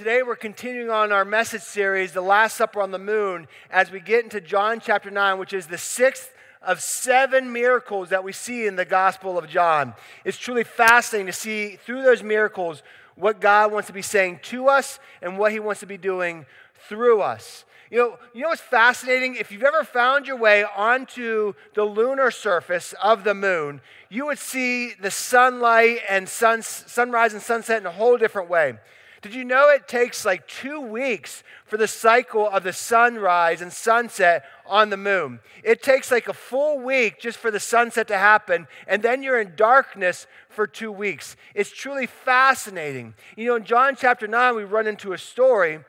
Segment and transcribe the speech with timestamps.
[0.00, 4.00] today we're continuing on our message series, The Last Supper on the Moon, as we
[4.00, 8.66] get into John chapter 9, which is the sixth of seven miracles that we see
[8.66, 9.92] in the Gospel of John.
[10.24, 12.82] It's truly fascinating to see through those miracles
[13.14, 16.46] what God wants to be saying to us and what He wants to be doing
[16.88, 17.66] through us.
[17.90, 19.34] You know, you know what's fascinating?
[19.34, 24.38] If you've ever found your way onto the lunar surface of the moon, you would
[24.38, 28.78] see the sunlight and sun, sunrise and sunset in a whole different way.
[29.22, 33.70] Did you know it takes like two weeks for the cycle of the sunrise and
[33.70, 35.40] sunset on the moon?
[35.62, 39.38] It takes like a full week just for the sunset to happen, and then you're
[39.38, 41.36] in darkness for two weeks.
[41.54, 43.12] It's truly fascinating.
[43.36, 45.80] You know, in John chapter 9, we run into a story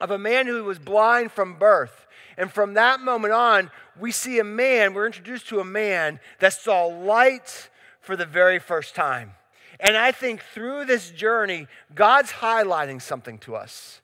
[0.00, 2.06] of a man who was blind from birth.
[2.36, 6.52] And from that moment on, we see a man, we're introduced to a man that
[6.52, 7.70] saw light
[8.00, 9.34] for the very first time.
[9.84, 14.00] And I think through this journey, God's highlighting something to us.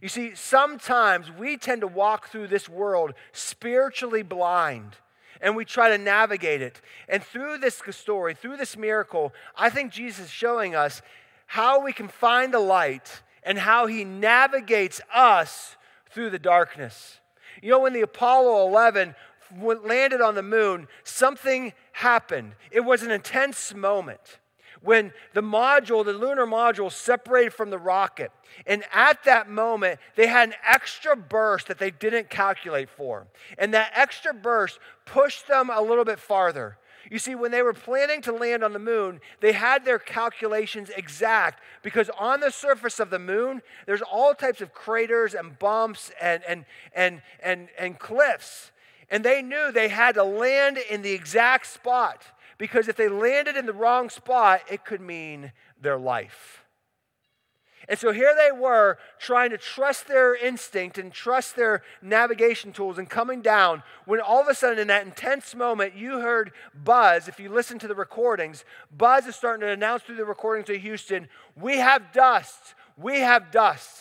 [0.00, 4.94] You see, sometimes we tend to walk through this world spiritually blind
[5.40, 6.80] and we try to navigate it.
[7.08, 11.02] And through this story, through this miracle, I think Jesus is showing us
[11.46, 15.76] how we can find the light and how he navigates us
[16.10, 17.18] through the darkness.
[17.62, 19.16] You know, when the Apollo 11
[19.60, 22.52] landed on the moon, something happened.
[22.70, 24.38] It was an intense moment
[24.86, 28.30] when the module, the lunar module, separated from the rocket.
[28.66, 33.26] And at that moment, they had an extra burst that they didn't calculate for.
[33.58, 36.78] And that extra burst pushed them a little bit farther.
[37.10, 40.90] You see, when they were planning to land on the moon, they had their calculations
[40.96, 46.12] exact because on the surface of the moon, there's all types of craters and bumps
[46.20, 48.70] and, and, and, and, and cliffs.
[49.10, 52.22] And they knew they had to land in the exact spot
[52.58, 56.66] because if they landed in the wrong spot, it could mean their life.
[57.88, 62.98] And so here they were trying to trust their instinct and trust their navigation tools
[62.98, 67.28] and coming down when all of a sudden, in that intense moment, you heard Buzz.
[67.28, 68.64] If you listen to the recordings,
[68.96, 72.74] Buzz is starting to announce through the recordings to Houston, We have dust.
[72.96, 73.95] We have dust.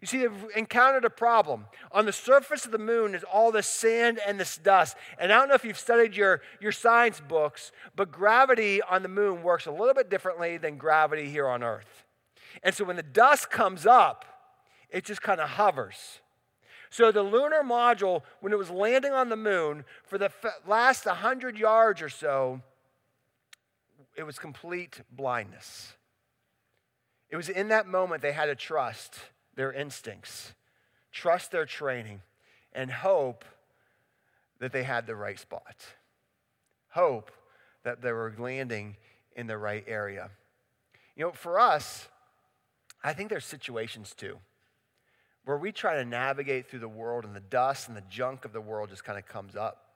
[0.00, 1.66] You see, they've encountered a problem.
[1.92, 4.96] On the surface of the moon is all this sand and this dust.
[5.18, 9.08] And I don't know if you've studied your, your science books, but gravity on the
[9.08, 12.04] moon works a little bit differently than gravity here on Earth.
[12.62, 14.24] And so when the dust comes up,
[14.88, 16.20] it just kind of hovers.
[16.88, 20.32] So the lunar module, when it was landing on the moon, for the
[20.66, 22.62] last 100 yards or so,
[24.16, 25.92] it was complete blindness.
[27.28, 29.20] It was in that moment they had to trust
[29.54, 30.52] their instincts,
[31.12, 32.20] trust their training,
[32.72, 33.44] and hope
[34.58, 35.86] that they had the right spot.
[36.90, 37.30] Hope
[37.82, 38.96] that they were landing
[39.34, 40.30] in the right area.
[41.16, 42.08] You know, for us,
[43.02, 44.38] I think there's situations too
[45.44, 48.52] where we try to navigate through the world and the dust and the junk of
[48.52, 49.86] the world just kind of comes up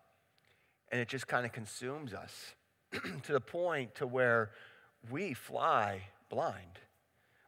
[0.90, 2.54] and it just kind of consumes us
[3.22, 4.50] to the point to where
[5.10, 6.00] we fly
[6.30, 6.80] blind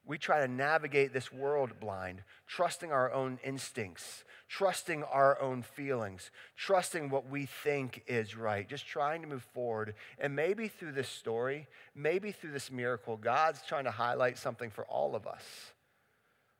[0.07, 6.31] we try to navigate this world blind, trusting our own instincts, trusting our own feelings,
[6.57, 9.95] trusting what we think is right, just trying to move forward.
[10.19, 14.85] And maybe through this story, maybe through this miracle, God's trying to highlight something for
[14.85, 15.43] all of us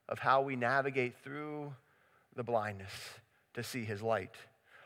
[0.09, 1.73] of how we navigate through
[2.35, 2.93] the blindness
[3.55, 4.35] to see his light.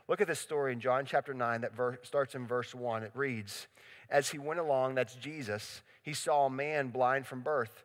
[0.09, 3.05] Look at this story in John chapter 9 that ver- starts in verse 1.
[3.05, 3.69] It reads
[4.11, 7.85] As he went along, that's Jesus, he saw a man blind from birth.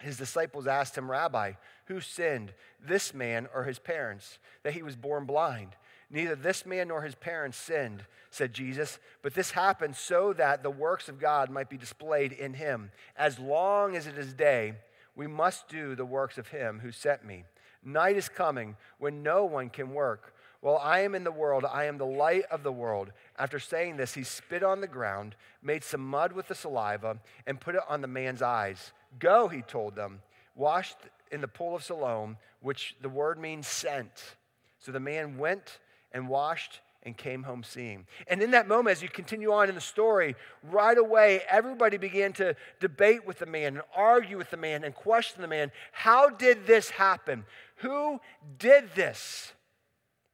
[0.00, 1.52] His disciples asked him, Rabbi,
[1.86, 2.52] who sinned,
[2.84, 5.76] this man or his parents, that he was born blind?
[6.10, 10.70] Neither this man nor his parents sinned, said Jesus, but this happened so that the
[10.70, 12.90] works of God might be displayed in him.
[13.16, 14.74] As long as it is day,
[15.16, 17.44] we must do the works of him who sent me.
[17.82, 20.34] Night is coming when no one can work.
[20.60, 23.12] While I am in the world, I am the light of the world.
[23.38, 27.60] After saying this, he spit on the ground, made some mud with the saliva, and
[27.60, 28.92] put it on the man's eyes.
[29.18, 30.20] Go, he told them,
[30.54, 30.96] washed
[31.30, 34.36] in the pool of Siloam, which the word means sent.
[34.78, 35.78] So the man went
[36.12, 38.04] and washed and came home seeing.
[38.26, 42.32] And in that moment, as you continue on in the story, right away, everybody began
[42.34, 45.70] to debate with the man and argue with the man and question the man.
[45.92, 47.44] How did this happen?
[47.76, 48.20] Who
[48.58, 49.52] did this?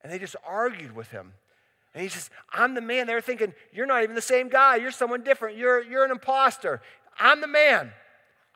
[0.02, 1.34] And they just argued with him.
[1.94, 3.06] And he says, I'm the man.
[3.06, 4.76] They were thinking, You're not even the same guy.
[4.76, 5.58] You're someone different.
[5.58, 6.80] You're, you're an imposter.
[7.18, 7.92] I'm the man.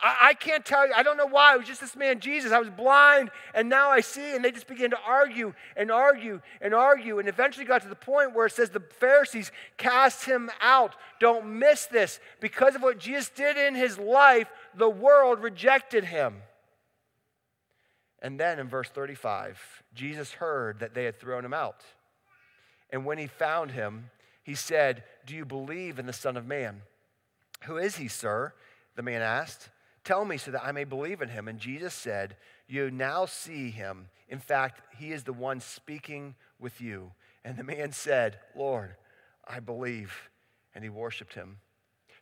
[0.00, 0.92] I, I can't tell you.
[0.94, 1.54] I don't know why.
[1.54, 2.52] It was just this man, Jesus.
[2.52, 4.34] I was blind and now I see.
[4.34, 7.18] And they just began to argue and argue and argue.
[7.18, 10.94] And eventually got to the point where it says the Pharisees cast him out.
[11.20, 12.20] Don't miss this.
[12.40, 16.42] Because of what Jesus did in his life, the world rejected him.
[18.20, 21.84] And then in verse 35, Jesus heard that they had thrown him out.
[22.90, 24.10] And when he found him,
[24.42, 26.82] he said, Do you believe in the Son of Man?
[27.62, 28.52] Who is he, sir?
[28.94, 29.70] The man asked.
[30.06, 31.48] Tell me so that I may believe in him.
[31.48, 32.36] And Jesus said,
[32.68, 34.06] You now see him.
[34.28, 37.10] In fact, he is the one speaking with you.
[37.44, 38.94] And the man said, Lord,
[39.44, 40.30] I believe.
[40.76, 41.56] And he worshiped him.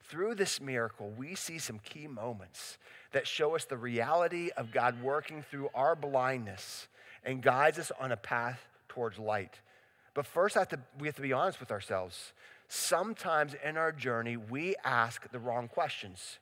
[0.04, 2.78] Through this miracle, we see some key moments
[3.12, 6.88] that show us the reality of God working through our blindness
[7.22, 9.60] and guides us on a path towards light.
[10.14, 12.32] But first, have to, we have to be honest with ourselves.
[12.66, 16.38] Sometimes in our journey, we ask the wrong questions.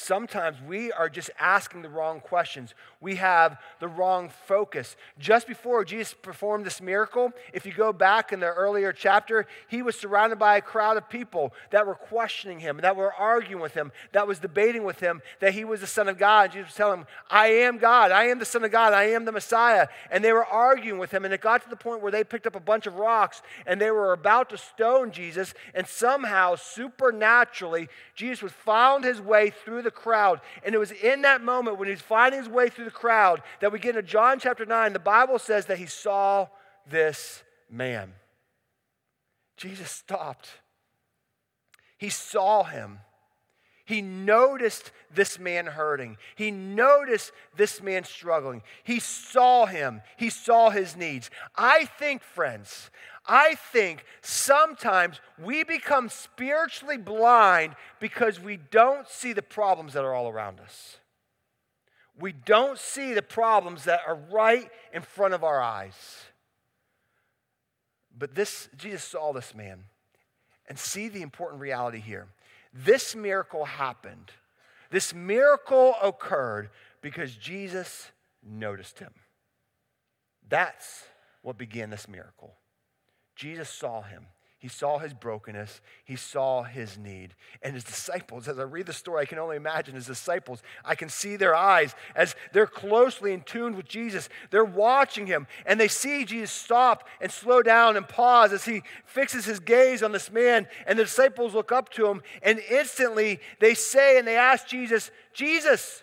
[0.00, 2.72] Sometimes we are just asking the wrong questions.
[3.00, 4.94] We have the wrong focus.
[5.18, 9.82] Just before Jesus performed this miracle, if you go back in the earlier chapter, he
[9.82, 13.74] was surrounded by a crowd of people that were questioning him, that were arguing with
[13.74, 16.44] him, that was debating with him that he was the Son of God.
[16.44, 18.12] And Jesus was telling him, I am God.
[18.12, 18.92] I am the Son of God.
[18.92, 19.88] I am the Messiah.
[20.12, 21.24] And they were arguing with him.
[21.24, 23.80] And it got to the point where they picked up a bunch of rocks and
[23.80, 25.54] they were about to stone Jesus.
[25.74, 30.40] And somehow, supernaturally, Jesus was found his way through the the crowd.
[30.64, 33.72] And it was in that moment when he's finding his way through the crowd that
[33.72, 34.92] we get into John chapter 9.
[34.92, 36.48] The Bible says that he saw
[36.88, 38.12] this man.
[39.56, 40.48] Jesus stopped.
[41.96, 43.00] He saw him.
[43.84, 46.18] He noticed this man hurting.
[46.36, 48.62] He noticed this man struggling.
[48.84, 50.02] He saw him.
[50.18, 51.30] He saw his needs.
[51.56, 52.90] I think, friends,
[53.28, 60.14] I think sometimes we become spiritually blind because we don't see the problems that are
[60.14, 60.96] all around us.
[62.18, 65.94] We don't see the problems that are right in front of our eyes.
[68.18, 69.84] But this, Jesus saw this man
[70.66, 72.26] and see the important reality here.
[72.72, 74.32] This miracle happened.
[74.90, 76.70] This miracle occurred
[77.02, 78.10] because Jesus
[78.42, 79.12] noticed him.
[80.48, 81.04] That's
[81.42, 82.54] what began this miracle.
[83.38, 84.26] Jesus saw him.
[84.58, 85.80] He saw his brokenness.
[86.04, 87.36] He saw his need.
[87.62, 90.60] And his disciples, as I read the story, I can only imagine his disciples.
[90.84, 94.28] I can see their eyes as they're closely in tune with Jesus.
[94.50, 98.82] They're watching him and they see Jesus stop and slow down and pause as he
[99.06, 100.66] fixes his gaze on this man.
[100.88, 105.12] And the disciples look up to him and instantly they say and they ask Jesus,
[105.32, 106.02] Jesus,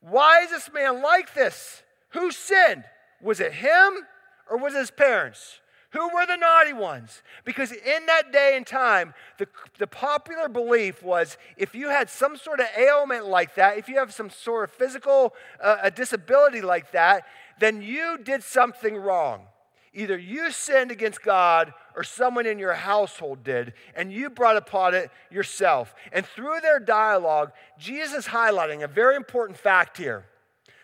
[0.00, 1.82] why is this man like this?
[2.12, 2.84] Who sinned?
[3.20, 4.06] Was it him
[4.50, 5.60] or was it his parents?
[5.90, 7.22] Who were the naughty ones?
[7.44, 9.48] Because in that day and time, the,
[9.78, 13.96] the popular belief was if you had some sort of ailment like that, if you
[13.96, 17.24] have some sort of physical uh, a disability like that,
[17.58, 19.46] then you did something wrong.
[19.94, 24.94] Either you sinned against God or someone in your household did, and you brought upon
[24.94, 25.94] it yourself.
[26.12, 30.26] And through their dialogue, Jesus is highlighting a very important fact here.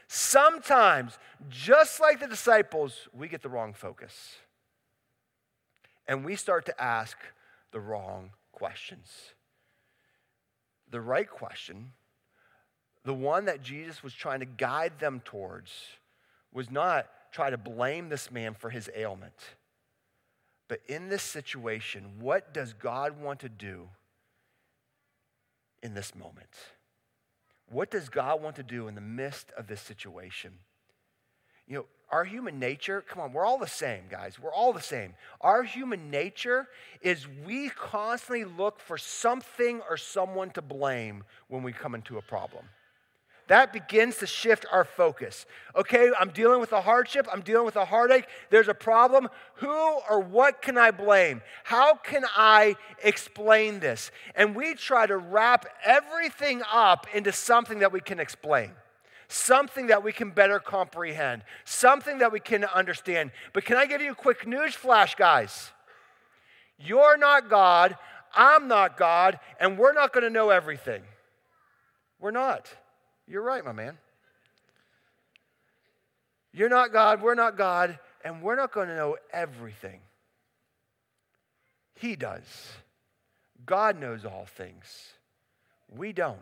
[0.08, 1.18] Sometimes,
[1.50, 4.36] just like the disciples, we get the wrong focus
[6.06, 7.16] and we start to ask
[7.72, 9.10] the wrong questions.
[10.90, 11.92] The right question,
[13.04, 15.72] the one that Jesus was trying to guide them towards,
[16.52, 19.34] was not try to blame this man for his ailment.
[20.68, 23.88] But in this situation, what does God want to do
[25.82, 26.48] in this moment?
[27.68, 30.52] What does God want to do in the midst of this situation?
[31.66, 34.38] You know, our human nature, come on, we're all the same, guys.
[34.38, 35.14] We're all the same.
[35.40, 36.68] Our human nature
[37.02, 42.22] is we constantly look for something or someone to blame when we come into a
[42.22, 42.66] problem.
[43.48, 45.44] That begins to shift our focus.
[45.74, 49.28] Okay, I'm dealing with a hardship, I'm dealing with a heartache, there's a problem.
[49.54, 49.68] Who
[50.08, 51.42] or what can I blame?
[51.64, 54.12] How can I explain this?
[54.36, 58.70] And we try to wrap everything up into something that we can explain
[59.34, 63.32] something that we can better comprehend, something that we can understand.
[63.52, 65.72] But can I give you a quick news flash, guys?
[66.78, 67.96] You're not God,
[68.34, 71.02] I'm not God, and we're not going to know everything.
[72.20, 72.68] We're not.
[73.26, 73.98] You're right, my man.
[76.52, 80.00] You're not God, we're not God, and we're not going to know everything.
[81.96, 82.72] He does.
[83.66, 85.14] God knows all things.
[85.96, 86.38] We don't.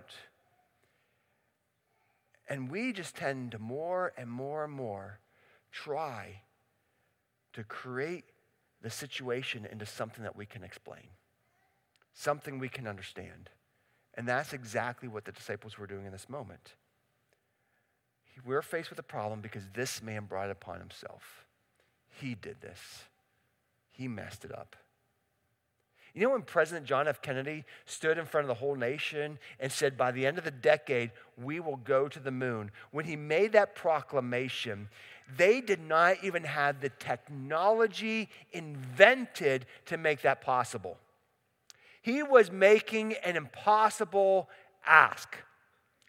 [2.52, 5.20] And we just tend to more and more and more
[5.70, 6.42] try
[7.54, 8.26] to create
[8.82, 11.08] the situation into something that we can explain,
[12.12, 13.48] something we can understand.
[14.12, 16.74] And that's exactly what the disciples were doing in this moment.
[18.44, 21.46] We're faced with a problem because this man brought it upon himself.
[22.20, 23.04] He did this,
[23.92, 24.76] he messed it up.
[26.14, 27.22] You know when President John F.
[27.22, 30.50] Kennedy stood in front of the whole nation and said, by the end of the
[30.50, 31.10] decade,
[31.42, 32.70] we will go to the moon?
[32.90, 34.90] When he made that proclamation,
[35.36, 40.98] they did not even have the technology invented to make that possible.
[42.02, 44.50] He was making an impossible
[44.84, 45.36] ask.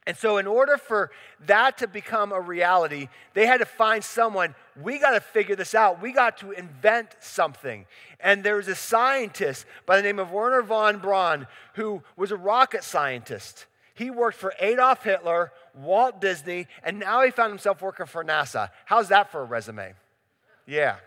[0.05, 1.11] And so, in order for
[1.45, 4.53] that to become a reality, they had to find someone.
[4.81, 6.01] We got to figure this out.
[6.01, 7.85] We got to invent something.
[8.19, 12.37] And there was a scientist by the name of Wernher von Braun who was a
[12.37, 13.65] rocket scientist.
[13.93, 18.69] He worked for Adolf Hitler, Walt Disney, and now he found himself working for NASA.
[18.85, 19.93] How's that for a resume?
[20.65, 20.97] Yeah.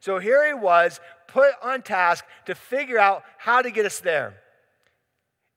[0.00, 4.34] So here he was, put on task to figure out how to get us there.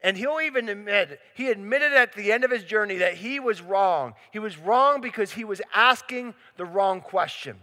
[0.03, 3.62] And he'll even admit, he admitted at the end of his journey that he was
[3.62, 4.15] wrong.
[4.31, 7.58] He was wrong because he was asking the wrong question.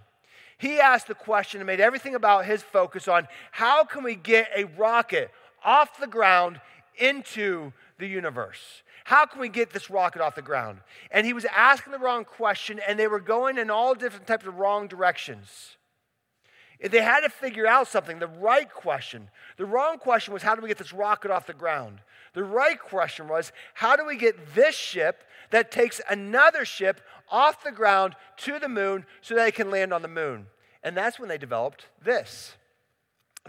[0.57, 4.49] He asked the question and made everything about his focus on how can we get
[4.57, 5.31] a rocket
[5.65, 6.61] off the ground
[6.97, 8.83] into the universe?
[9.05, 10.81] How can we get this rocket off the ground?
[11.11, 14.47] And he was asking the wrong question, and they were going in all different types
[14.47, 15.77] of wrong directions.
[16.81, 19.31] They had to figure out something, the right question.
[19.57, 22.01] The wrong question was, how do we get this rocket off the ground?
[22.35, 27.65] The right question was, how do we get this ship that takes another ship off
[27.65, 30.47] the ground to the moon so they can land on the moon?
[30.83, 32.55] And that's when they developed this.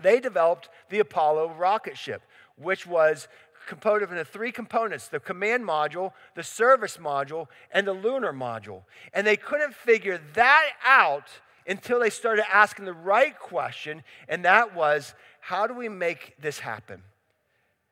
[0.02, 2.22] They developed the Apollo rocket ship,
[2.56, 3.28] which was
[3.68, 8.84] composed of three components the command module, the service module, and the lunar module.
[9.14, 11.30] And they couldn't figure that out
[11.68, 16.60] until they started asking the right question, and that was how do we make this
[16.60, 17.04] happen?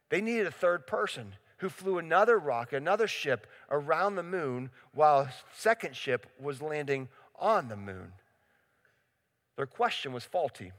[0.10, 5.22] They needed a third person who flew another rocket, another ship around the moon while
[5.22, 8.14] a second ship was landing on the moon.
[9.56, 10.72] Their question was faulty.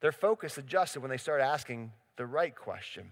[0.00, 3.10] Their focus adjusted when they started asking the right question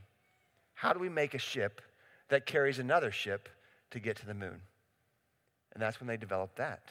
[0.75, 1.81] How do we make a ship
[2.29, 3.49] that carries another ship
[3.91, 4.61] to get to the moon?
[5.73, 6.83] And that's when they developed that.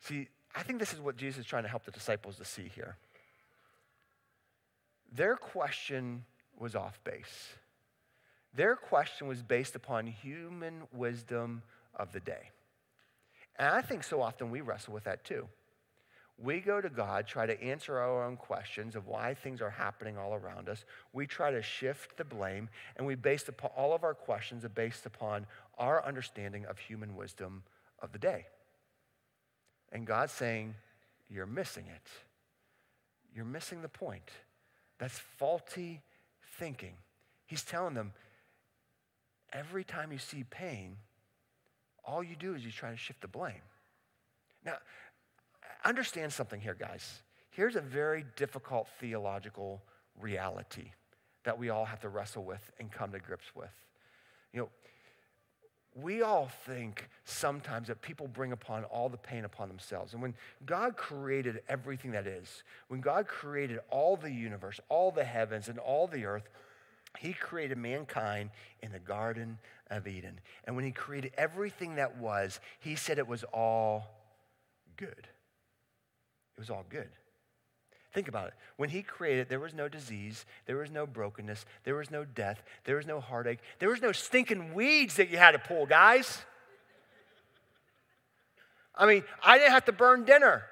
[0.00, 2.70] See, I think this is what Jesus is trying to help the disciples to see
[2.74, 2.98] here.
[5.12, 6.24] Their question
[6.58, 7.54] was off base.
[8.54, 11.62] Their question was based upon human wisdom
[11.94, 12.50] of the day.
[13.58, 15.46] And I think so often we wrestle with that too.
[16.38, 20.18] We go to God, try to answer our own questions of why things are happening
[20.18, 20.84] all around us.
[21.14, 24.70] We try to shift the blame, and we base upon, all of our questions are
[24.70, 25.46] based upon
[25.78, 27.62] our understanding of human wisdom
[28.00, 28.46] of the day.
[29.92, 30.74] And God's saying,
[31.30, 32.06] You're missing it.
[33.34, 34.30] You're missing the point.
[34.98, 36.02] That's faulty
[36.58, 36.94] thinking.
[37.46, 38.12] He's telling them,
[39.52, 40.96] every time you see pain,
[42.04, 43.62] all you do is you try to shift the blame.
[44.64, 44.76] Now,
[45.84, 47.22] understand something here, guys.
[47.50, 49.82] Here's a very difficult theological
[50.20, 50.90] reality
[51.44, 53.70] that we all have to wrestle with and come to grips with.
[54.52, 54.68] You know,
[56.00, 60.12] we all think sometimes that people bring upon all the pain upon themselves.
[60.12, 60.34] And when
[60.66, 65.78] God created everything that is, when God created all the universe, all the heavens, and
[65.78, 66.48] all the earth,
[67.18, 68.50] He created mankind
[68.82, 69.58] in the Garden
[69.90, 70.38] of Eden.
[70.64, 74.06] And when He created everything that was, He said it was all
[74.98, 75.08] good.
[75.08, 77.08] It was all good.
[78.16, 78.54] Think about it.
[78.78, 82.62] When he created, there was no disease, there was no brokenness, there was no death,
[82.84, 86.40] there was no heartache, there was no stinking weeds that you had to pull, guys.
[88.94, 90.64] I mean, I didn't have to burn dinner.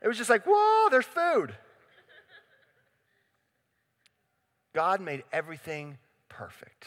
[0.00, 1.54] It was just like, whoa, there's food.
[4.72, 5.98] God made everything
[6.30, 6.86] perfect.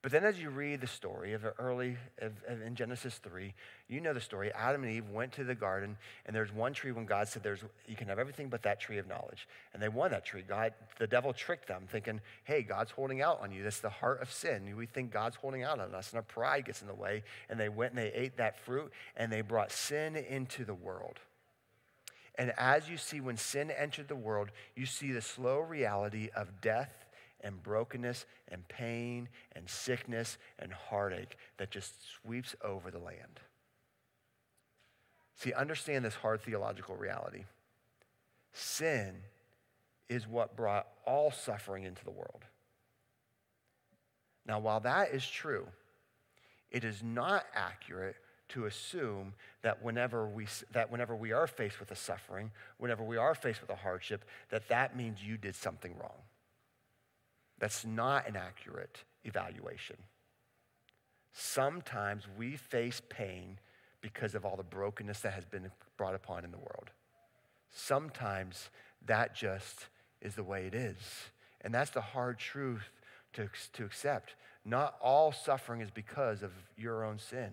[0.00, 3.52] But then, as you read the story of early of, of, in Genesis three,
[3.88, 4.52] you know the story.
[4.52, 7.64] Adam and Eve went to the garden, and there's one tree when God said, "There's
[7.88, 10.44] you can have everything but that tree of knowledge," and they won that tree.
[10.46, 13.64] God, the devil tricked them, thinking, "Hey, God's holding out on you.
[13.64, 14.76] That's the heart of sin.
[14.76, 17.58] We think God's holding out on us, and our pride gets in the way." And
[17.58, 21.18] they went and they ate that fruit, and they brought sin into the world.
[22.36, 26.60] And as you see, when sin entered the world, you see the slow reality of
[26.60, 27.04] death
[27.40, 33.40] and brokenness and pain and sickness and heartache that just sweeps over the land.
[35.36, 37.44] See, understand this hard theological reality.
[38.52, 39.14] Sin
[40.08, 42.44] is what brought all suffering into the world.
[44.46, 45.66] Now, while that is true,
[46.70, 48.16] it is not accurate
[48.50, 53.18] to assume that whenever we that whenever we are faced with a suffering, whenever we
[53.18, 56.18] are faced with a hardship, that that means you did something wrong.
[57.58, 59.96] That's not an accurate evaluation.
[61.32, 63.58] Sometimes we face pain
[64.00, 66.90] because of all the brokenness that has been brought upon in the world.
[67.70, 68.70] Sometimes
[69.06, 69.88] that just
[70.20, 70.96] is the way it is.
[71.60, 72.88] And that's the hard truth
[73.34, 74.34] to, to accept.
[74.64, 77.50] Not all suffering is because of your own sin.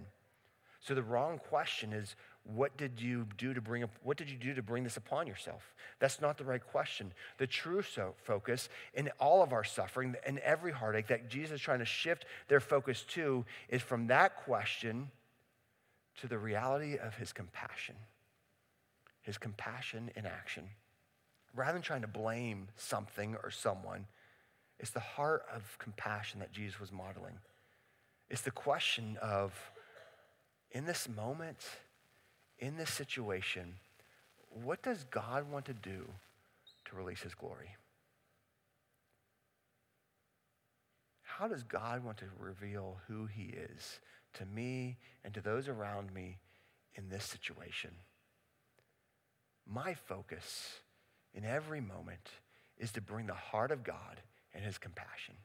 [0.79, 2.15] So the wrong question is
[2.53, 5.73] what did you do to bring what did you do to bring this upon yourself?
[5.99, 7.11] That's not the right question.
[7.37, 11.61] The true so focus in all of our suffering and every heartache that jesus is
[11.61, 15.09] trying to shift their focus to is from that question
[16.21, 17.95] to the reality of his compassion
[19.21, 20.69] his compassion in action.
[21.55, 24.05] Rather than trying to blame something or someone
[24.77, 27.39] it's the heart of compassion that jesus was modeling.
[28.29, 29.53] It's the question of
[30.71, 31.57] in this moment
[32.59, 33.75] in this situation,
[34.49, 36.05] what does God want to do
[36.85, 37.75] to release his glory?
[41.23, 43.99] How does God want to reveal who he is
[44.35, 46.37] to me and to those around me
[46.95, 47.91] in this situation?
[49.67, 50.79] My focus
[51.33, 52.29] in every moment
[52.77, 54.21] is to bring the heart of God
[54.53, 55.35] and his compassion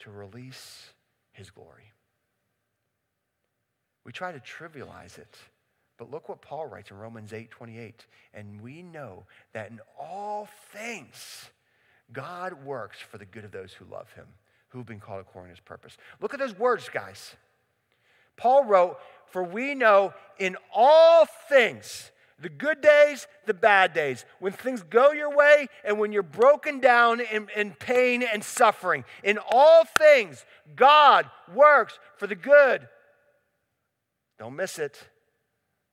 [0.00, 0.92] to release
[1.32, 1.92] his glory.
[4.04, 5.36] We try to trivialize it
[6.00, 8.06] but look what Paul writes in Romans 8 28.
[8.32, 11.50] And we know that in all things,
[12.10, 14.24] God works for the good of those who love him,
[14.70, 15.98] who've been called according to his purpose.
[16.18, 17.34] Look at those words, guys.
[18.38, 24.54] Paul wrote, For we know in all things, the good days, the bad days, when
[24.54, 29.38] things go your way and when you're broken down in, in pain and suffering, in
[29.50, 32.88] all things, God works for the good.
[34.38, 35.06] Don't miss it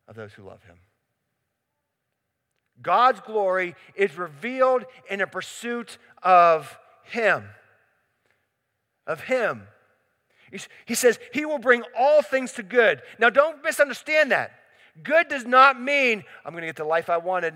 [0.07, 0.77] of those who love him.
[2.81, 7.45] God's glory is revealed in a pursuit of him.
[9.05, 9.63] Of him.
[10.85, 13.01] He says he will bring all things to good.
[13.19, 14.51] Now, don't misunderstand that.
[15.03, 17.53] Good does not mean I'm going to get the life I wanted.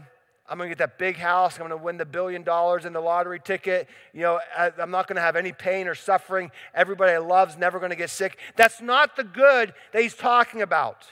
[0.48, 1.54] I'm going to get that big house.
[1.54, 3.88] I'm going to win the billion dollars in the lottery ticket.
[4.14, 6.52] You know, I'm not going to have any pain or suffering.
[6.74, 8.38] Everybody I love's never going to get sick.
[8.58, 11.08] That's not the good that he's talking about.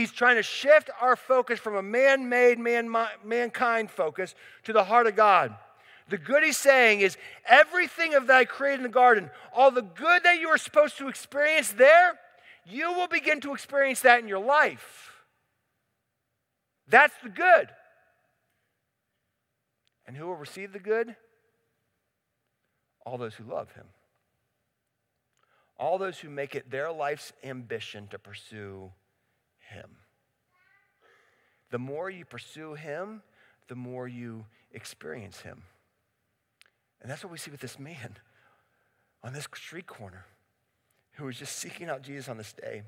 [0.00, 2.90] He's trying to shift our focus from a man made, man,
[3.22, 4.34] mankind focus
[4.64, 5.54] to the heart of God.
[6.08, 10.22] The good he's saying is everything of I created in the garden, all the good
[10.24, 12.18] that you are supposed to experience there,
[12.64, 15.12] you will begin to experience that in your life.
[16.88, 17.68] That's the good.
[20.06, 21.14] And who will receive the good?
[23.04, 23.84] All those who love him.
[25.78, 28.92] All those who make it their life's ambition to pursue
[29.70, 29.96] him.
[31.70, 33.22] The more you pursue Him,
[33.68, 35.62] the more you experience Him.
[37.00, 38.16] And that's what we see with this man
[39.22, 40.26] on this street corner
[41.12, 42.82] who was just seeking out Jesus on this day.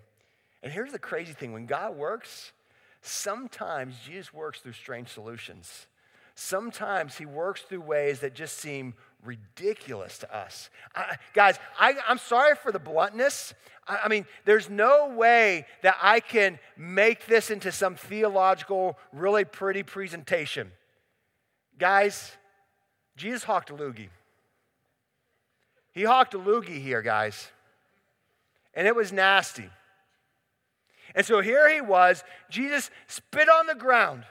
[0.62, 2.52] And here's the crazy thing when God works,
[3.00, 5.86] sometimes Jesus works through strange solutions.
[6.34, 10.70] Sometimes he works through ways that just seem ridiculous to us.
[10.94, 13.54] I, guys, I, am sorry for the bluntness.
[13.86, 19.44] I, I mean, there's no way that I can make this into some theological, really
[19.44, 20.72] pretty presentation.
[21.78, 22.32] Guys,
[23.16, 24.08] Jesus hawked a loogie.
[25.92, 27.48] He hawked a loogie here, guys.
[28.74, 29.68] And it was nasty.
[31.14, 34.24] And so here he was, Jesus spit on the ground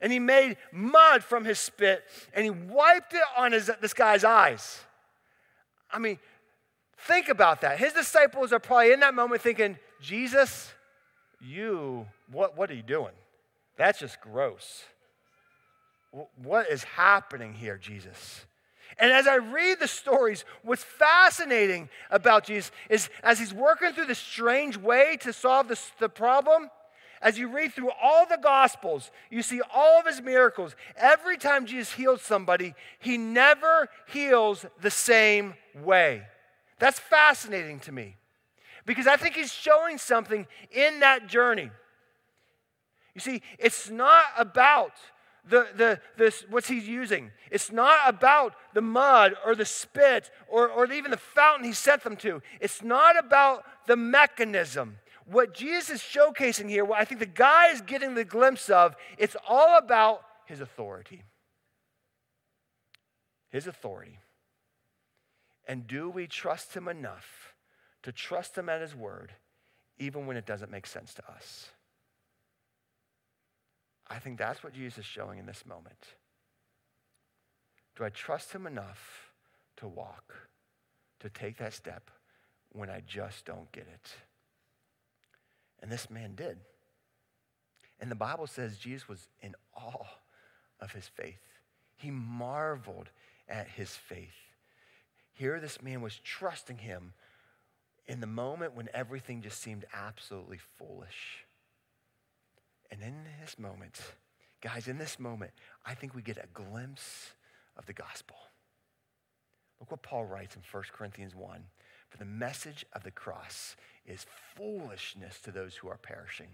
[0.00, 2.04] and he made mud from his spit
[2.34, 4.80] and he wiped it on his, this guy's eyes.
[5.90, 6.18] I mean,
[6.98, 7.78] think about that.
[7.78, 10.72] His disciples are probably in that moment thinking, Jesus,
[11.40, 13.12] you, what, what are you doing?
[13.76, 14.84] That's just gross.
[16.36, 18.46] What is happening here, Jesus?
[18.98, 24.06] And as I read the stories, what's fascinating about Jesus is as he's working through
[24.06, 26.70] this strange way to solve this, the problem,
[27.24, 30.76] as you read through all the Gospels, you see all of his miracles.
[30.94, 36.22] Every time Jesus heals somebody, he never heals the same way.
[36.78, 38.16] That's fascinating to me
[38.84, 41.70] because I think he's showing something in that journey.
[43.14, 44.92] You see, it's not about
[45.48, 47.30] the, the, what's he's using.
[47.50, 52.02] It's not about the mud or the spit or, or even the fountain he sent
[52.02, 52.42] them to.
[52.60, 57.68] It's not about the mechanism what Jesus is showcasing here, what I think the guy
[57.68, 61.22] is getting the glimpse of, it's all about his authority.
[63.50, 64.18] His authority.
[65.66, 67.54] And do we trust him enough
[68.02, 69.32] to trust him at his word,
[69.98, 71.70] even when it doesn't make sense to us?
[74.08, 76.14] I think that's what Jesus is showing in this moment.
[77.96, 79.30] Do I trust him enough
[79.76, 80.34] to walk,
[81.20, 82.10] to take that step
[82.72, 84.10] when I just don't get it?
[85.84, 86.56] And this man did.
[88.00, 90.06] And the Bible says Jesus was in awe
[90.80, 91.36] of his faith.
[91.94, 93.10] He marveled
[93.50, 94.32] at his faith.
[95.34, 97.12] Here, this man was trusting him
[98.06, 101.44] in the moment when everything just seemed absolutely foolish.
[102.90, 104.00] And in this moment,
[104.62, 105.50] guys, in this moment,
[105.84, 107.34] I think we get a glimpse
[107.76, 108.36] of the gospel.
[109.80, 111.62] Look what Paul writes in 1 Corinthians 1
[112.14, 113.74] For the message of the cross
[114.06, 114.24] is
[114.54, 116.46] foolishness to those who are perishing,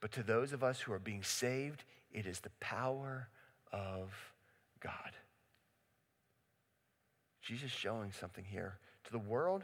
[0.00, 3.28] but to those of us who are being saved, it is the power
[3.70, 4.14] of
[4.80, 5.12] God.
[7.42, 8.78] Jesus showing something here.
[9.04, 9.62] To the world,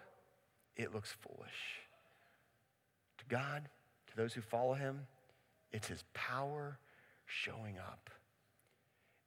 [0.76, 1.80] it looks foolish.
[3.16, 3.66] To God,
[4.08, 5.06] to those who follow him,
[5.72, 6.78] it's his power
[7.24, 8.10] showing up.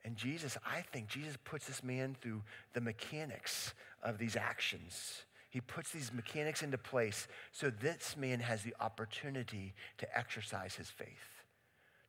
[0.05, 5.23] And Jesus, I think Jesus puts this man through the mechanics of these actions.
[5.51, 10.89] He puts these mechanics into place so this man has the opportunity to exercise his
[10.89, 11.43] faith,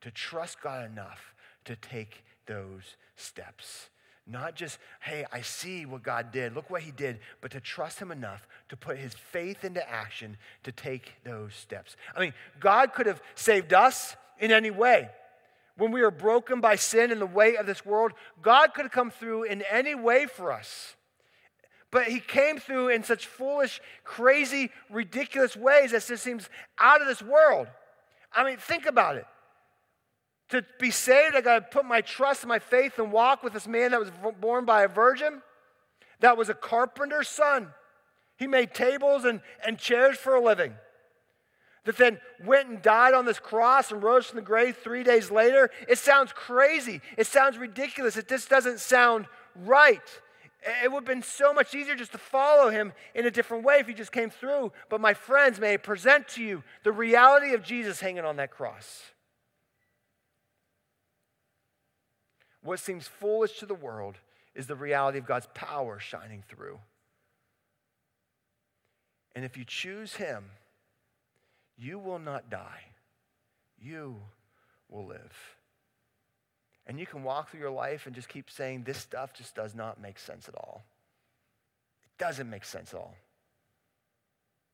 [0.00, 3.90] to trust God enough to take those steps.
[4.26, 7.98] Not just, hey, I see what God did, look what He did, but to trust
[7.98, 11.96] Him enough to put His faith into action to take those steps.
[12.14, 15.08] I mean, God could have saved us in any way.
[15.76, 18.92] When we are broken by sin and the weight of this world, God could have
[18.92, 20.94] come through in any way for us.
[21.92, 26.48] But He came through in such foolish, crazy, ridiculous ways that just seems
[26.80, 27.68] out of this world.
[28.34, 29.26] I mean, think about it.
[30.48, 33.52] To be saved, I got to put my trust and my faith and walk with
[33.52, 35.40] this man that was born by a virgin,
[36.20, 37.68] that was a carpenter's son.
[38.36, 40.74] He made tables and, and chairs for a living.
[41.84, 45.30] That then went and died on this cross and rose from the grave three days
[45.30, 45.70] later.
[45.88, 47.00] It sounds crazy.
[47.16, 48.16] It sounds ridiculous.
[48.16, 49.26] It just doesn't sound
[49.56, 50.00] right.
[50.64, 53.78] It would have been so much easier just to follow him in a different way
[53.78, 54.72] if he just came through.
[54.88, 58.50] But my friends, may I present to you the reality of Jesus hanging on that
[58.52, 59.10] cross.
[62.62, 64.18] What seems foolish to the world
[64.54, 66.78] is the reality of God's power shining through.
[69.34, 70.44] And if you choose Him,
[71.76, 72.82] you will not die.
[73.80, 74.16] You
[74.88, 75.56] will live.
[76.86, 79.74] And you can walk through your life and just keep saying, This stuff just does
[79.74, 80.84] not make sense at all.
[82.02, 83.14] It doesn't make sense at all.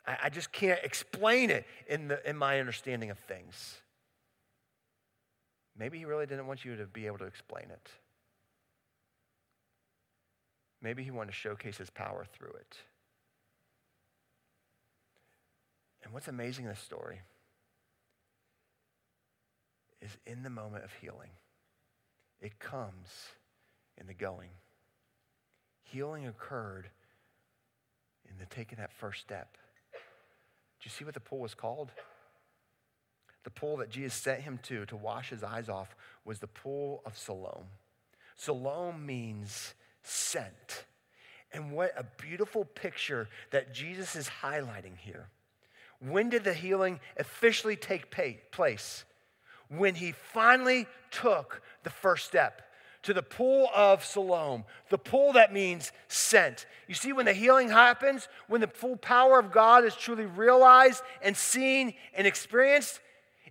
[0.07, 3.77] I, I just can't explain it in, the, in my understanding of things.
[5.79, 7.90] Maybe he really didn't want you to be able to explain it.
[10.81, 12.77] Maybe he wanted to showcase his power through it.
[16.03, 17.21] And what's amazing in this story
[20.01, 21.31] is in the moment of healing,
[22.40, 23.09] it comes
[23.96, 24.51] in the going.
[25.83, 26.88] Healing occurred
[28.31, 29.57] in the taking that first step.
[29.92, 31.90] Do you see what the pool was called?
[33.44, 37.03] The pool that Jesus sent him to to wash his eyes off was the pool
[37.07, 37.64] of Siloam.
[38.37, 40.85] Siloam means sent.
[41.53, 45.29] And what a beautiful picture that Jesus is highlighting here.
[46.01, 48.14] When did the healing officially take
[48.53, 49.05] place?
[49.68, 52.62] When he finally took the first step
[53.02, 56.66] to the pool of Siloam, the pool that means sent.
[56.87, 61.02] You see, when the healing happens, when the full power of God is truly realized
[61.22, 63.00] and seen and experienced,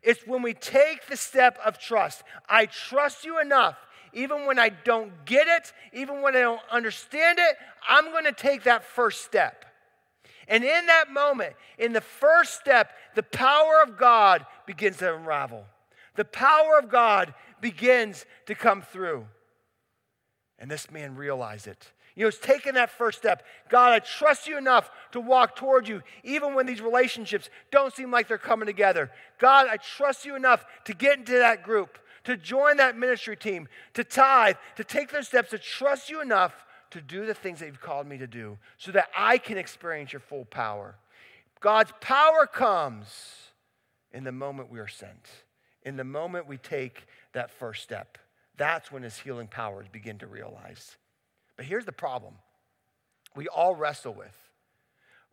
[0.03, 2.23] it's when we take the step of trust.
[2.47, 3.77] I trust you enough,
[4.13, 8.31] even when I don't get it, even when I don't understand it, I'm going to
[8.31, 9.65] take that first step.
[10.47, 15.65] And in that moment, in the first step, the power of God begins to unravel.
[16.17, 19.25] The power of God begins to come through.
[20.59, 21.91] And this man realized it.
[22.15, 23.43] You know, it's taking that first step.
[23.69, 28.09] God, I trust you enough to walk toward you, even when these relationships don't seem
[28.09, 29.11] like they're coming together.
[29.37, 33.67] God, I trust you enough to get into that group, to join that ministry team,
[33.93, 37.67] to tithe, to take those steps, to trust you enough to do the things that
[37.67, 40.95] you've called me to do so that I can experience your full power.
[41.59, 43.07] God's power comes
[44.11, 45.29] in the moment we are sent,
[45.83, 48.17] in the moment we take that first step.
[48.57, 50.97] That's when his healing powers begin to realize.
[51.55, 52.35] But here's the problem
[53.35, 54.35] we all wrestle with.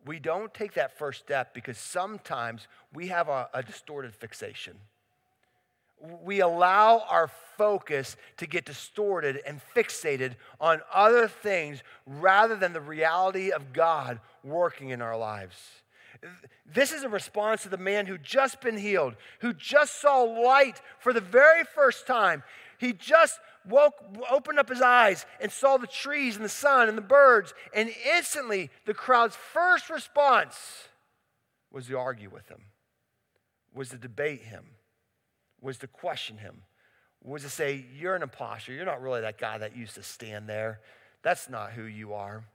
[0.05, 4.77] We don't take that first step because sometimes we have a, a distorted fixation.
[6.23, 12.81] We allow our focus to get distorted and fixated on other things rather than the
[12.81, 15.55] reality of God working in our lives.
[16.65, 20.81] This is a response to the man who just been healed, who just saw light
[20.99, 22.43] for the very first time.
[22.77, 23.95] He just woke,
[24.29, 27.89] opened up his eyes and saw the trees and the sun and the birds, and
[28.15, 30.87] instantly the crowd's first response
[31.71, 32.61] was to argue with him,
[33.73, 34.65] was to debate him,
[35.61, 36.63] was to question him.
[37.21, 38.73] was to say, You're an impostor.
[38.73, 40.79] You're not really that guy that used to stand there.
[41.23, 42.45] That's not who you are.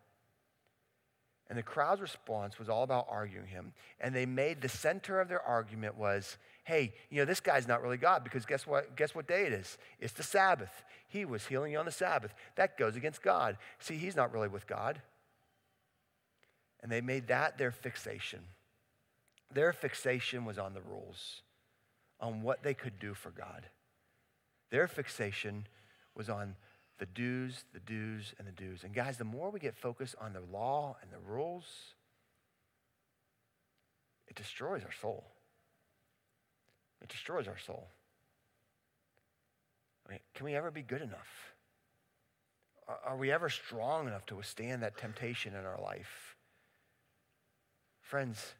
[1.51, 3.73] And the crowd's response was all about arguing him.
[4.01, 7.83] And they made the center of their argument was, hey, you know, this guy's not
[7.83, 8.95] really God because guess what?
[8.95, 9.77] Guess what day it is?
[9.99, 10.71] It's the Sabbath.
[11.09, 12.33] He was healing you on the Sabbath.
[12.55, 13.59] That goes against God.
[13.81, 15.03] See, he's not really with God.
[16.85, 18.41] And they made that their fixation.
[19.53, 21.43] Their fixation was on the rules,
[22.21, 23.67] on what they could do for God.
[24.71, 25.67] Their fixation
[26.15, 26.55] was on
[27.01, 28.85] the do's, the do's, and the do's.
[28.85, 31.65] And guys, the more we get focused on the law and the rules,
[34.29, 35.25] it destroys our soul.
[37.01, 37.89] It destroys our soul.
[40.07, 41.55] I mean, can we ever be good enough?
[43.07, 46.37] Are we ever strong enough to withstand that temptation in our life?
[48.03, 48.55] Friends,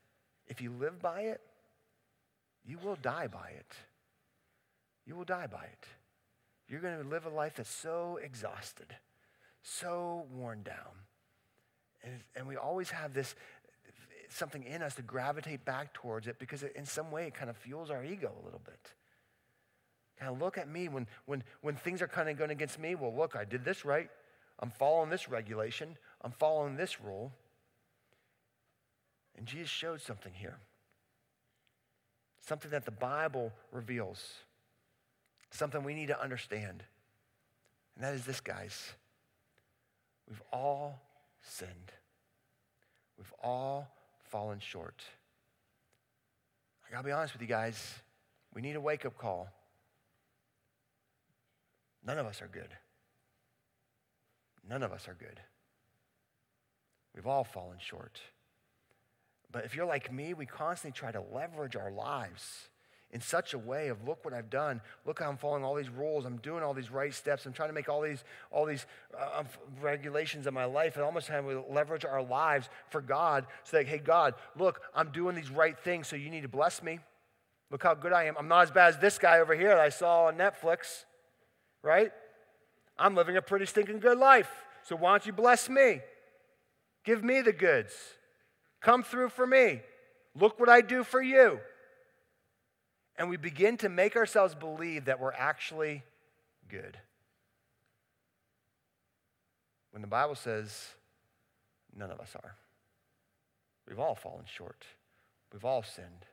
[0.47, 1.43] if you live by it,
[2.65, 3.75] you will die by it.
[5.05, 5.87] You will die by it.
[6.71, 8.95] You're going to live a life that's so exhausted,
[9.63, 10.95] so worn down.
[12.05, 13.35] And, and we always have this
[14.29, 17.51] something in us to gravitate back towards it because it, in some way it kind
[17.51, 18.93] of fuels our ego a little bit.
[20.17, 22.95] Kind of look at me when, when, when things are kind of going against me.
[22.95, 24.09] Well, look, I did this right.
[24.61, 25.97] I'm following this regulation.
[26.23, 27.33] I'm following this rule.
[29.37, 30.59] And Jesus showed something here.
[32.47, 34.35] Something that the Bible reveals.
[35.51, 36.85] Something we need to understand.
[37.95, 38.93] And that is this, guys.
[40.29, 41.01] We've all
[41.43, 41.93] sinned.
[43.19, 43.89] We've all
[44.31, 45.03] fallen short.
[46.87, 47.95] I gotta be honest with you guys.
[48.55, 49.49] We need a wake up call.
[52.05, 52.71] None of us are good.
[54.69, 55.41] None of us are good.
[57.15, 58.21] We've all fallen short.
[59.53, 62.70] But if you're like me, we constantly try to leverage our lives
[63.13, 64.81] in such a way of look what I've done.
[65.05, 66.25] Look how I'm following all these rules.
[66.25, 67.45] I'm doing all these right steps.
[67.45, 68.87] I'm trying to make all these all these
[69.19, 69.47] uh, um,
[69.81, 73.47] regulations in my life, and almost have we leverage our lives for God.
[73.65, 76.07] So that hey, God, look, I'm doing these right things.
[76.07, 77.01] So you need to bless me.
[77.71, 78.37] Look how good I am.
[78.39, 81.05] I'm not as bad as this guy over here that I saw on Netflix,
[81.83, 82.11] right?
[82.99, 84.51] I'm living a pretty stinking good life.
[84.83, 86.01] So why don't you bless me?
[87.05, 87.93] Give me the goods.
[88.81, 89.81] Come through for me.
[90.35, 91.61] Look what I do for you.
[93.21, 96.03] And we begin to make ourselves believe that we're actually
[96.71, 96.97] good.
[99.91, 100.95] When the Bible says
[101.95, 102.57] none of us are.
[103.87, 104.87] We've all fallen short.
[105.53, 106.25] We've all sinned.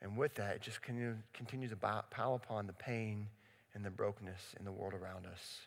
[0.00, 3.26] And with that, it just continues to pile upon the pain
[3.74, 5.58] and the brokenness in the world around us.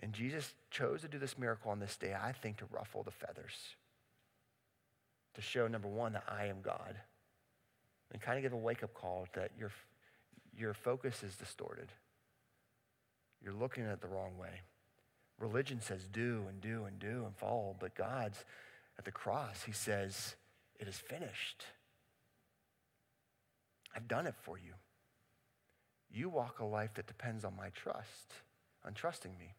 [0.00, 3.10] And Jesus chose to do this miracle on this day, I think, to ruffle the
[3.10, 3.76] feathers.
[5.34, 6.96] To show, number one, that I am God.
[8.12, 9.70] And kind of give a wake up call that your,
[10.56, 11.88] your focus is distorted.
[13.42, 14.62] You're looking at it the wrong way.
[15.38, 18.44] Religion says do and do and do and follow, but God's
[18.98, 20.34] at the cross, He says,
[20.80, 21.64] It is finished.
[23.94, 24.72] I've done it for you.
[26.10, 28.32] You walk a life that depends on my trust,
[28.84, 29.54] on trusting me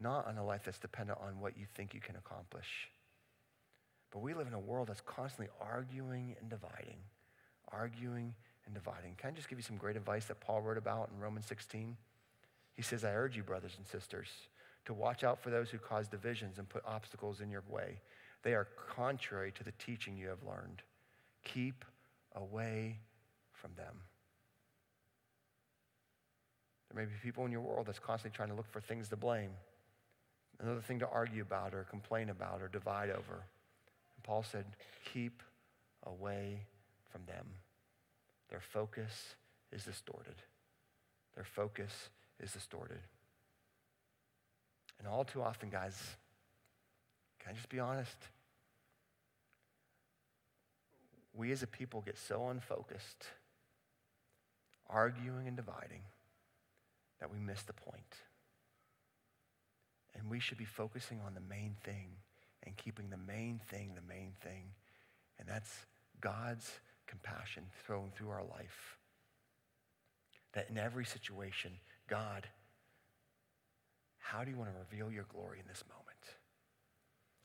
[0.00, 2.90] not on a life that's dependent on what you think you can accomplish.
[4.10, 6.98] But we live in a world that's constantly arguing and dividing,
[7.72, 9.14] arguing and dividing.
[9.16, 11.96] Can I just give you some great advice that Paul wrote about in Romans 16?
[12.74, 14.28] He says, I urge you, brothers and sisters,
[14.84, 18.00] to watch out for those who cause divisions and put obstacles in your way.
[18.42, 20.82] They are contrary to the teaching you have learned.
[21.44, 21.84] Keep
[22.34, 22.98] away
[23.52, 23.94] from them.
[26.90, 29.16] There may be people in your world that's constantly trying to look for things to
[29.16, 29.50] blame
[30.60, 33.44] another thing to argue about or complain about or divide over.
[34.26, 34.64] Paul said,
[35.12, 35.42] keep
[36.04, 36.66] away
[37.10, 37.46] from them.
[38.50, 39.36] Their focus
[39.72, 40.34] is distorted.
[41.36, 42.10] Their focus
[42.40, 42.98] is distorted.
[44.98, 45.96] And all too often, guys,
[47.40, 48.16] can I just be honest?
[51.32, 53.26] We as a people get so unfocused,
[54.88, 56.02] arguing and dividing,
[57.20, 58.16] that we miss the point.
[60.14, 62.08] And we should be focusing on the main thing
[62.66, 64.64] and keeping the main thing the main thing.
[65.38, 65.70] And that's
[66.20, 66.70] God's
[67.06, 68.98] compassion thrown through our life.
[70.54, 71.72] That in every situation,
[72.08, 72.46] God,
[74.18, 76.06] how do you want to reveal your glory in this moment?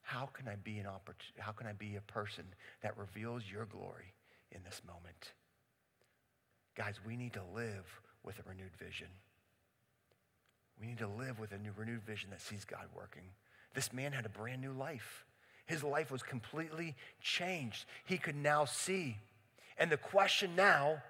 [0.01, 2.45] How can I be an oppor- how can I be a person
[2.81, 4.13] that reveals your glory
[4.51, 5.33] in this moment?
[6.75, 7.85] Guys, we need to live
[8.23, 9.07] with a renewed vision.
[10.79, 13.29] We need to live with a new renewed vision that sees God working.
[13.73, 15.25] This man had a brand new life.
[15.65, 17.85] His life was completely changed.
[18.05, 19.17] He could now see.
[19.77, 21.01] And the question now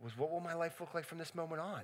[0.00, 1.82] was what will my life look like from this moment on?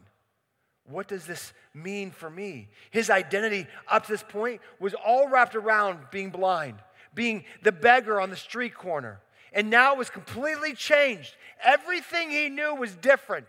[0.84, 2.68] What does this mean for me?
[2.90, 6.76] His identity up to this point was all wrapped around being blind,
[7.14, 9.20] being the beggar on the street corner.
[9.52, 11.34] And now it was completely changed.
[11.62, 13.46] Everything he knew was different.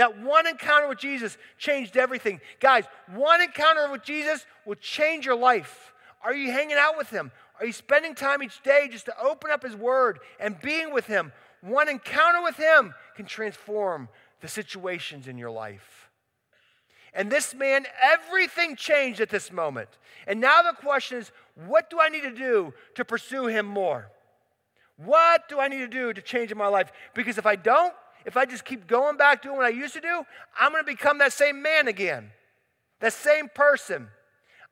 [0.00, 2.40] That one encounter with Jesus changed everything.
[2.58, 5.92] Guys, one encounter with Jesus will change your life.
[6.24, 7.30] Are you hanging out with him?
[7.58, 11.04] Are you spending time each day just to open up his word and being with
[11.04, 11.32] him?
[11.60, 14.08] One encounter with him can transform
[14.40, 16.08] the situations in your life.
[17.12, 19.90] And this man, everything changed at this moment.
[20.26, 21.30] And now the question is
[21.66, 24.10] what do I need to do to pursue him more?
[24.96, 26.90] What do I need to do to change in my life?
[27.12, 27.92] Because if I don't,
[28.24, 30.24] if I just keep going back doing what I used to do,
[30.58, 32.30] I'm going to become that same man again,
[33.00, 34.08] that same person.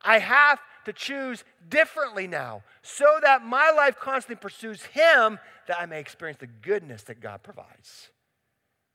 [0.03, 5.87] I have to choose differently now so that my life constantly pursues Him, that I
[5.87, 8.09] may experience the goodness that God provides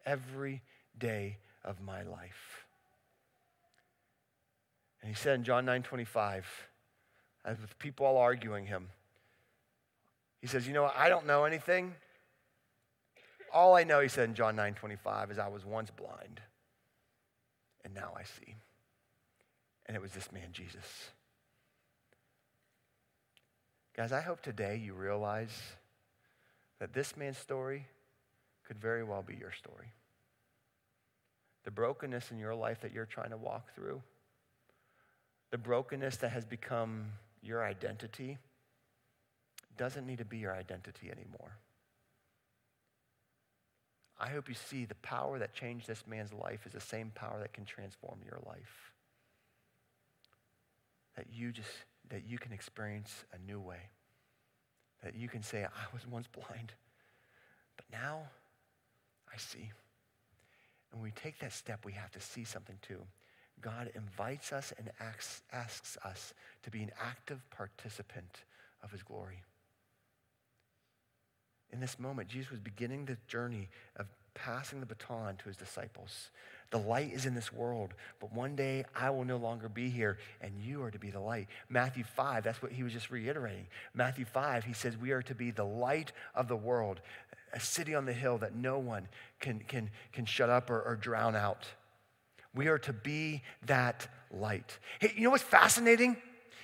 [0.06, 0.62] every
[0.98, 2.66] day of my life.
[5.02, 6.46] And he said in John 9 25,
[7.46, 8.88] as with people all arguing him,
[10.40, 10.90] he says, You know?
[10.96, 11.96] I don't know anything.
[13.54, 16.42] All I know, he said in John 9 25, is I was once blind,
[17.86, 18.56] and now I see.
[19.86, 21.12] And it was this man, Jesus.
[23.96, 25.52] Guys, I hope today you realize
[26.80, 27.86] that this man's story
[28.66, 29.92] could very well be your story.
[31.64, 34.02] The brokenness in your life that you're trying to walk through,
[35.52, 37.06] the brokenness that has become
[37.44, 38.40] your identity,
[39.78, 41.58] doesn't need to be your identity anymore.
[44.24, 47.40] I hope you see the power that changed this man's life is the same power
[47.42, 48.94] that can transform your life.
[51.18, 51.70] That you just
[52.10, 53.90] that you can experience a new way.
[55.04, 56.72] That you can say, I was once blind,
[57.76, 58.22] but now
[59.34, 59.72] I see.
[60.92, 63.02] And when we take that step, we have to see something too.
[63.60, 66.34] God invites us and asks, asks us
[66.64, 68.44] to be an active participant
[68.82, 69.44] of his glory
[71.74, 74.06] in this moment, Jesus was beginning the journey of
[74.36, 76.30] passing the baton to his disciples.
[76.70, 80.18] The light is in this world, but one day I will no longer be here,
[80.42, 81.48] and you are to be the light.
[81.70, 83.68] Matthew 5, that's what he was just reiterating.
[83.94, 87.02] Matthew 5, he says, We are to be the light of the world,
[87.54, 89.08] a city on the hill that no one
[89.40, 91.68] can, can, can shut up or, or drown out.
[92.56, 94.78] We are to be that light.
[95.00, 96.18] Hey, you know what's fascinating?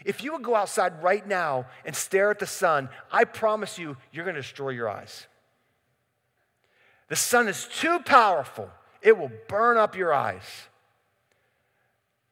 [0.05, 3.97] If you would go outside right now and stare at the sun, I promise you,
[4.11, 5.27] you're going to destroy your eyes.
[7.09, 8.69] The sun is too powerful,
[9.01, 10.67] it will burn up your eyes.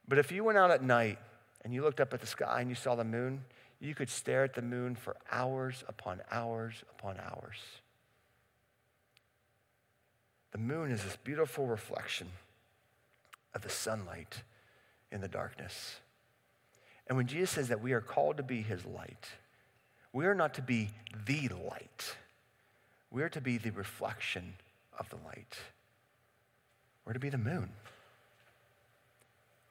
[0.08, 1.19] But if you went out at night
[1.63, 3.43] and you looked up at the sky and you saw the moon,
[3.80, 7.58] you could stare at the moon for hours upon hours upon hours.
[10.51, 12.27] The moon is this beautiful reflection
[13.53, 14.43] of the sunlight
[15.12, 15.97] in the darkness.
[17.08, 19.28] And when Jesus says that we are called to be his light,
[20.12, 20.89] we are not to be
[21.26, 22.15] the light.
[23.12, 24.56] We are to be the reflection
[25.00, 25.58] of the light.
[27.06, 27.70] We're to be the moon.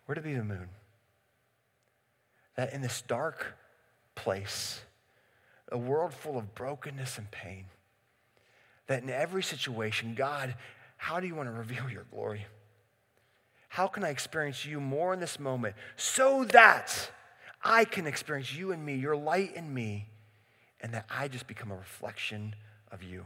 [0.06, 0.68] We're to be the moon.
[2.54, 3.54] That in this dark
[4.14, 4.80] place,
[5.70, 7.66] a world full of brokenness and pain,
[8.86, 10.54] that in every situation, God,
[10.96, 12.46] how do you want to reveal your glory?
[13.68, 17.10] How can I experience you more in this moment so that
[17.66, 20.06] I can experience you and me, your light in me,
[20.80, 22.54] and that I just become a reflection
[22.92, 23.24] of you.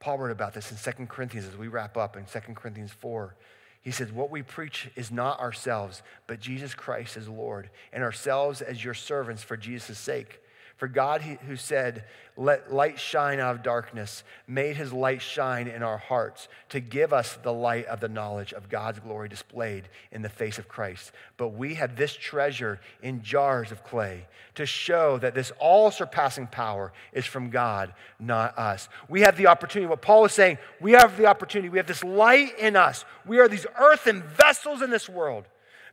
[0.00, 3.36] Paul wrote about this in 2 Corinthians as we wrap up in 2 Corinthians 4.
[3.82, 8.60] He says, What we preach is not ourselves, but Jesus Christ as Lord, and ourselves
[8.60, 10.41] as your servants for Jesus' sake.
[10.82, 15.80] For God, who said, Let light shine out of darkness, made his light shine in
[15.84, 20.22] our hearts to give us the light of the knowledge of God's glory displayed in
[20.22, 21.12] the face of Christ.
[21.36, 26.48] But we have this treasure in jars of clay to show that this all surpassing
[26.48, 28.88] power is from God, not us.
[29.08, 32.02] We have the opportunity, what Paul is saying, we have the opportunity, we have this
[32.02, 33.04] light in us.
[33.24, 35.44] We are these earthen vessels in this world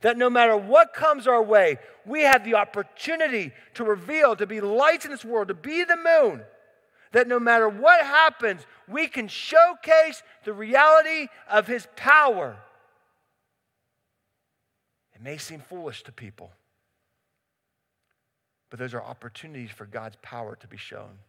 [0.02, 4.62] that no matter what comes our way, we have the opportunity to reveal, to be
[4.62, 6.42] lights in this world, to be the moon.
[7.12, 12.58] That no matter what happens, we can showcase the reality of His power.
[15.14, 16.52] It may seem foolish to people,
[18.70, 21.20] but those are opportunities for God's power to be shown.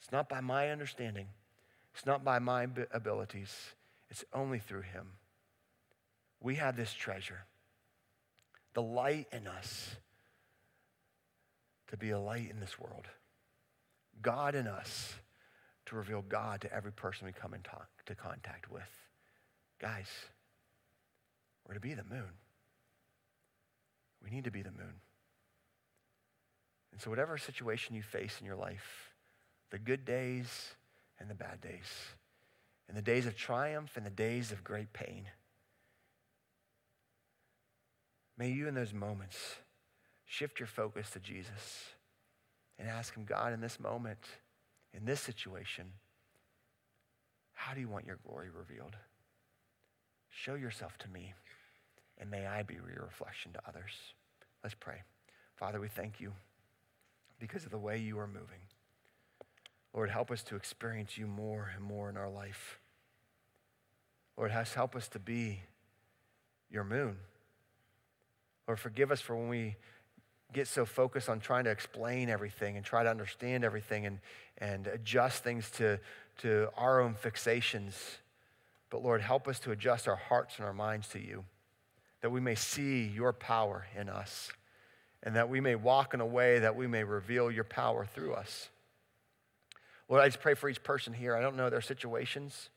[0.00, 1.26] It's not by my understanding,
[1.94, 3.74] it's not by my abilities,
[4.10, 5.12] it's only through Him.
[6.40, 7.44] We have this treasure
[8.74, 9.96] the light in us
[11.88, 13.06] to be a light in this world.
[14.20, 15.14] God in us
[15.86, 18.82] to reveal God to every person we come into contact with.
[19.80, 20.08] Guys,
[21.66, 22.32] we're to be the moon.
[24.22, 25.00] We need to be the moon.
[26.92, 29.12] And so, whatever situation you face in your life,
[29.70, 30.74] the good days
[31.20, 31.86] and the bad days,
[32.88, 35.26] and the days of triumph and the days of great pain,
[38.38, 39.56] may you in those moments
[40.24, 41.86] shift your focus to Jesus
[42.78, 44.20] and ask Him, God, in this moment,
[44.94, 45.86] in this situation,
[47.52, 48.96] how do you want your glory revealed?
[50.30, 51.34] Show yourself to me,
[52.18, 53.92] and may I be your reflection to others.
[54.62, 55.02] Let's pray.
[55.56, 56.32] Father, we thank you
[57.40, 58.60] because of the way you are moving.
[59.92, 62.78] Lord, help us to experience you more and more in our life.
[64.36, 65.62] Lord, help us to be
[66.70, 67.16] your moon.
[68.68, 69.76] Lord, forgive us for when we
[70.52, 74.18] get so focused on trying to explain everything and try to understand everything and,
[74.58, 75.98] and adjust things to,
[76.38, 77.94] to our own fixations.
[78.90, 81.44] But Lord, help us to adjust our hearts and our minds to you,
[82.20, 84.52] that we may see your power in us,
[85.22, 88.34] and that we may walk in a way that we may reveal your power through
[88.34, 88.68] us.
[90.10, 91.34] Lord, I just pray for each person here.
[91.34, 92.68] I don't know their situations,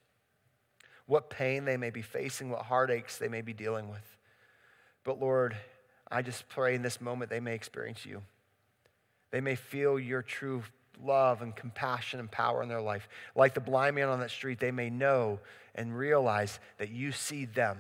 [1.05, 4.17] what pain they may be facing, what heartaches they may be dealing with.
[5.03, 5.55] But Lord,
[6.11, 8.21] I just pray in this moment they may experience you.
[9.31, 10.63] They may feel your true
[11.03, 13.07] love and compassion and power in their life.
[13.35, 15.39] Like the blind man on that street, they may know
[15.73, 17.77] and realize that you see them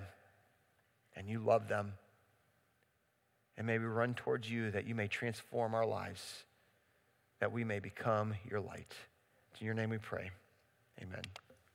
[1.15, 1.93] and you love them.
[3.57, 6.43] And may we run towards you that you may transform our lives,
[7.39, 8.93] that we may become your light.
[9.59, 10.31] In your name we pray.
[10.99, 11.21] Amen.